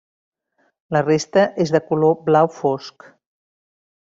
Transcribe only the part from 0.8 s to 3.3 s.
La resta és de color blau fosc.